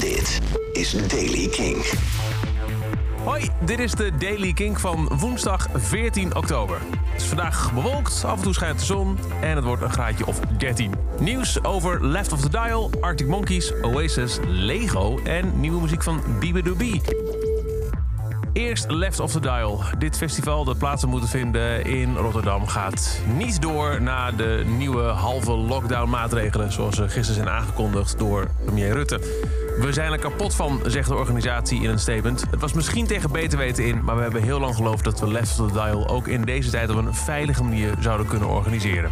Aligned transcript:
Dit 0.00 0.40
is 0.72 1.08
Daily 1.08 1.48
King. 1.48 1.84
Hoi, 3.24 3.50
dit 3.64 3.78
is 3.78 3.92
de 3.92 4.10
Daily 4.18 4.52
Kink 4.52 4.78
van 4.78 5.10
woensdag 5.18 5.66
14 5.74 6.36
oktober. 6.36 6.80
Het 7.12 7.20
is 7.20 7.26
vandaag 7.26 7.72
bewolkt, 7.74 8.24
af 8.24 8.36
en 8.36 8.42
toe 8.42 8.52
schijnt 8.52 8.78
de 8.78 8.84
zon 8.84 9.18
en 9.40 9.56
het 9.56 9.64
wordt 9.64 9.82
een 9.82 9.90
graadje 9.90 10.26
of 10.26 10.40
13. 10.40 10.94
Nieuws 11.18 11.64
over 11.64 12.06
Left 12.06 12.32
of 12.32 12.40
the 12.40 12.48
Dial, 12.48 12.90
Arctic 13.00 13.26
Monkeys, 13.26 13.72
Oasis, 13.82 14.38
Lego 14.46 15.18
en 15.24 15.60
nieuwe 15.60 15.80
muziek 15.80 16.02
van 16.02 16.22
Bibidoobie. 16.40 17.02
Eerst 18.58 18.90
Left 18.90 19.20
of 19.20 19.32
the 19.32 19.40
Dial. 19.40 19.80
Dit 19.98 20.16
festival 20.16 20.64
dat 20.64 20.78
plaats 20.78 21.04
moeten 21.04 21.28
vinden 21.28 21.84
in 21.84 22.16
Rotterdam 22.16 22.66
gaat 22.66 23.20
niet 23.36 23.62
door 23.62 24.02
na 24.02 24.30
de 24.30 24.62
nieuwe 24.66 25.02
halve 25.02 25.52
lockdown 25.52 26.10
maatregelen 26.10 26.72
zoals 26.72 26.96
ze 26.96 27.02
gisteren 27.02 27.34
zijn 27.34 27.48
aangekondigd 27.48 28.18
door 28.18 28.46
premier 28.64 28.92
Rutte. 28.92 29.18
We 29.80 29.92
zijn 29.92 30.12
er 30.12 30.18
kapot 30.18 30.54
van, 30.54 30.80
zegt 30.86 31.08
de 31.08 31.14
organisatie 31.14 31.82
in 31.82 31.90
een 31.90 31.98
statement. 31.98 32.44
Het 32.50 32.60
was 32.60 32.72
misschien 32.72 33.06
tegen 33.06 33.32
beter 33.32 33.58
weten 33.58 33.84
in, 33.84 34.04
maar 34.04 34.16
we 34.16 34.22
hebben 34.22 34.42
heel 34.42 34.60
lang 34.60 34.74
geloofd 34.74 35.04
dat 35.04 35.20
we 35.20 35.28
Left 35.28 35.60
of 35.60 35.66
the 35.66 35.72
Dial 35.72 36.08
ook 36.08 36.28
in 36.28 36.42
deze 36.42 36.70
tijd 36.70 36.90
op 36.90 36.96
een 36.96 37.14
veilige 37.14 37.62
manier 37.62 37.94
zouden 38.00 38.26
kunnen 38.26 38.48
organiseren. 38.48 39.10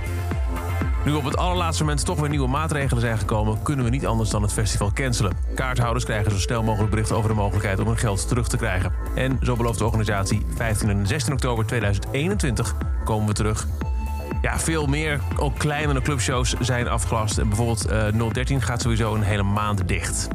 Nu 1.07 1.15
op 1.15 1.25
het 1.25 1.37
allerlaatste 1.37 1.83
moment 1.83 2.05
toch 2.05 2.21
weer 2.21 2.29
nieuwe 2.29 2.49
maatregelen 2.49 3.01
zijn 3.01 3.19
gekomen, 3.19 3.63
kunnen 3.63 3.85
we 3.85 3.91
niet 3.91 4.07
anders 4.07 4.31
dan 4.31 4.43
het 4.43 4.53
festival 4.53 4.93
cancelen. 4.93 5.37
Kaarthouders 5.55 6.05
krijgen 6.05 6.31
zo 6.31 6.39
snel 6.39 6.63
mogelijk 6.63 6.91
bericht 6.91 7.13
over 7.13 7.29
de 7.29 7.35
mogelijkheid 7.37 7.81
om 7.81 7.87
hun 7.87 7.99
geld 7.99 8.29
terug 8.29 8.49
te 8.49 8.57
krijgen. 8.57 8.93
En 9.15 9.39
zo 9.43 9.57
belooft 9.57 9.79
de 9.79 9.85
organisatie 9.85 10.43
15 10.55 10.91
en 10.91 11.07
16 11.07 11.33
oktober 11.33 11.67
2021 11.67 12.75
komen 13.05 13.27
we 13.27 13.33
terug. 13.33 13.67
Ja, 14.43 14.59
veel 14.59 14.87
meer, 14.87 15.21
ook 15.37 15.59
kleinere 15.59 16.03
clubshows 16.03 16.55
zijn 16.61 16.89
afgelast. 16.89 17.39
En 17.39 17.49
bijvoorbeeld 17.49 17.87
eh 17.87 18.33
013 18.33 18.63
gaat 18.63 18.83
sowieso 18.83 19.15
een 19.15 19.23
hele 19.23 19.43
maand 19.43 19.89
dicht. 19.89 20.29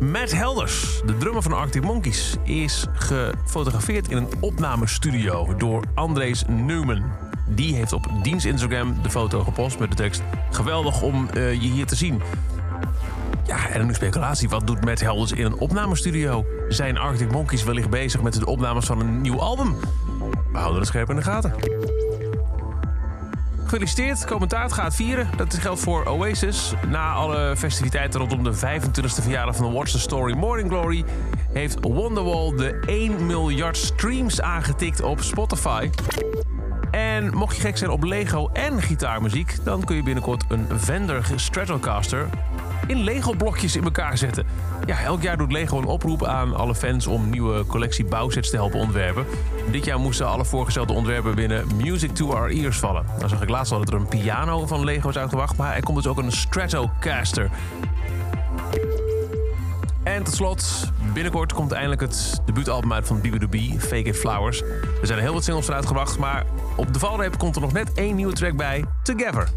Matt 0.00 0.32
Helders, 0.32 1.02
de 1.06 1.16
drummer 1.16 1.42
van 1.42 1.52
Arctic 1.52 1.82
Monkeys, 1.82 2.36
is 2.44 2.86
gefotografeerd 2.92 4.08
in 4.08 4.16
een 4.16 4.28
opnamestudio 4.40 5.54
door 5.56 5.84
Andres 5.94 6.44
Newman. 6.46 7.27
Die 7.48 7.74
heeft 7.74 7.92
op 7.92 8.08
diens 8.22 8.44
Instagram 8.44 8.96
de 9.02 9.10
foto 9.10 9.44
gepost 9.44 9.78
met 9.78 9.90
de 9.90 9.96
tekst: 9.96 10.22
Geweldig 10.50 11.02
om 11.02 11.28
eh, 11.28 11.52
je 11.52 11.68
hier 11.68 11.86
te 11.86 11.94
zien. 11.94 12.22
Ja, 13.46 13.68
en 13.68 13.86
nu 13.86 13.94
speculatie. 13.94 14.48
Wat 14.48 14.66
doet 14.66 14.84
Matt 14.84 15.00
Helders 15.00 15.32
in 15.32 15.44
een 15.44 15.58
opnamestudio? 15.58 16.46
Zijn 16.68 16.98
Arctic 16.98 17.32
Monkeys 17.32 17.64
wellicht 17.64 17.90
bezig 17.90 18.22
met 18.22 18.32
de 18.32 18.46
opnames 18.46 18.86
van 18.86 19.00
een 19.00 19.20
nieuw 19.20 19.40
album? 19.40 19.76
We 20.52 20.58
houden 20.58 20.78
het 20.78 20.88
scherp 20.88 21.10
in 21.10 21.16
de 21.16 21.22
gaten. 21.22 21.54
Gefeliciteerd, 23.68 24.24
commentaar 24.24 24.70
gaat 24.70 24.94
vieren. 24.94 25.28
Dat 25.36 25.54
geldt 25.54 25.80
voor 25.80 26.04
Oasis. 26.04 26.72
Na 26.86 27.12
alle 27.12 27.56
festiviteiten 27.56 28.20
rondom 28.20 28.44
de 28.44 28.54
25e 28.54 29.22
verjaardag 29.22 29.56
van 29.56 29.66
de 29.66 29.72
Watch 29.72 29.90
the 29.90 29.98
Story 29.98 30.36
Morning 30.36 30.70
Glory... 30.70 31.04
heeft 31.52 31.78
Wonderwall 31.80 32.56
de 32.56 32.80
1 32.86 33.26
miljard 33.26 33.76
streams 33.76 34.40
aangetikt 34.40 35.02
op 35.02 35.20
Spotify. 35.20 35.90
En 37.18 37.36
mocht 37.36 37.56
je 37.56 37.62
gek 37.62 37.76
zijn 37.76 37.90
op 37.90 38.04
Lego 38.04 38.50
en 38.52 38.82
gitaarmuziek... 38.82 39.56
dan 39.64 39.84
kun 39.84 39.96
je 39.96 40.02
binnenkort 40.02 40.44
een 40.48 40.66
Vendor 40.74 41.26
Stratocaster 41.36 42.28
in 42.86 43.04
Lego-blokjes 43.04 43.76
in 43.76 43.84
elkaar 43.84 44.18
zetten. 44.18 44.46
Ja, 44.86 45.00
elk 45.00 45.22
jaar 45.22 45.36
doet 45.36 45.52
Lego 45.52 45.78
een 45.78 45.84
oproep 45.84 46.24
aan 46.24 46.56
alle 46.56 46.74
fans 46.74 47.06
om 47.06 47.30
nieuwe 47.30 47.66
collectie 47.66 48.04
bouwsets 48.04 48.50
te 48.50 48.56
helpen 48.56 48.78
ontwerpen. 48.78 49.26
Dit 49.70 49.84
jaar 49.84 49.98
moesten 49.98 50.28
alle 50.28 50.44
voorgestelde 50.44 50.92
ontwerpen 50.92 51.34
binnen 51.34 51.66
Music 51.76 52.14
to 52.14 52.32
Our 52.32 52.50
Ears 52.50 52.78
vallen. 52.78 53.04
Dan 53.18 53.28
zag 53.28 53.42
ik 53.42 53.48
laatst 53.48 53.72
al 53.72 53.78
dat 53.78 53.88
er 53.88 53.94
een 53.94 54.08
piano 54.08 54.66
van 54.66 54.84
Lego 54.84 55.08
is 55.08 55.18
uitgewacht, 55.18 55.56
maar 55.56 55.74
er 55.74 55.82
komt 55.82 55.96
dus 55.96 56.06
ook 56.06 56.18
een 56.18 56.32
Stratocaster. 56.32 57.50
En 60.02 60.22
tot 60.22 60.34
slot, 60.34 60.92
binnenkort 61.12 61.52
komt 61.52 61.72
eindelijk 61.72 62.00
het 62.00 62.40
debuutalbum 62.44 62.92
uit 62.92 63.06
van 63.06 63.20
Bibi 63.20 63.80
Fake 63.80 64.02
It 64.02 64.16
Flowers. 64.16 64.60
Er 65.00 65.06
zijn 65.06 65.18
heel 65.18 65.32
wat 65.32 65.44
singles 65.44 65.68
eruit 65.68 65.86
gebracht, 65.86 66.18
maar 66.18 66.44
op 66.76 66.92
de 66.92 66.98
valreep 66.98 67.38
komt 67.38 67.54
er 67.54 67.60
nog 67.60 67.72
net 67.72 67.92
één 67.92 68.16
nieuwe 68.16 68.32
track 68.32 68.56
bij, 68.56 68.84
Together. 69.02 69.48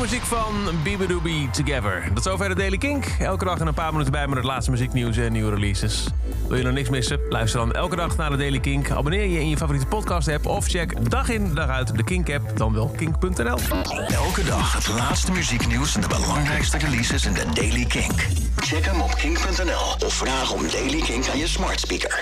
Muziek 0.00 0.22
van 0.22 0.54
Bibidoobie 0.82 1.50
Together. 1.50 2.04
Dat 2.08 2.16
is 2.18 2.22
zover 2.22 2.48
de 2.48 2.54
Daily 2.54 2.78
Kink. 2.78 3.04
Elke 3.18 3.44
dag 3.44 3.60
in 3.60 3.66
een 3.66 3.74
paar 3.74 3.92
minuten 3.92 4.12
bij 4.12 4.26
met 4.26 4.36
het 4.36 4.46
laatste 4.46 4.70
muzieknieuws 4.70 5.16
en 5.16 5.32
nieuwe 5.32 5.54
releases. 5.54 6.06
Wil 6.48 6.56
je 6.56 6.64
nog 6.64 6.72
niks 6.72 6.88
missen? 6.88 7.20
Luister 7.28 7.60
dan 7.60 7.72
elke 7.72 7.96
dag 7.96 8.16
naar 8.16 8.30
de 8.30 8.36
Daily 8.36 8.60
Kink. 8.60 8.90
Abonneer 8.90 9.26
je 9.26 9.40
in 9.40 9.48
je 9.48 9.56
favoriete 9.56 9.86
podcast 9.86 10.28
app 10.28 10.46
of 10.46 10.66
check 10.66 11.10
dag 11.10 11.28
in 11.28 11.54
dag 11.54 11.68
uit 11.68 11.96
de 11.96 12.04
Kink 12.04 12.30
app, 12.30 12.56
dan 12.56 12.72
wel 12.72 12.88
kink.nl. 12.88 13.58
Elke 14.08 14.44
dag 14.44 14.72
het 14.72 14.88
laatste 14.88 15.32
muzieknieuws 15.32 15.94
en 15.94 16.00
de 16.00 16.08
belangrijkste 16.08 16.78
releases 16.78 17.26
in 17.26 17.32
de 17.32 17.44
Daily 17.54 17.84
Kink. 17.84 18.26
Check 18.56 18.84
hem 18.84 19.00
op 19.00 19.14
kink.nl 19.14 20.06
of 20.06 20.14
vraag 20.14 20.52
om 20.52 20.62
Daily 20.70 21.00
Kink 21.00 21.28
aan 21.28 21.38
je 21.38 21.46
smart 21.46 21.80
speaker. 21.80 22.18